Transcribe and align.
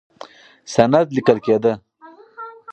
سند 0.73 1.07
لیکل 1.15 1.37
کېده. 1.45 1.73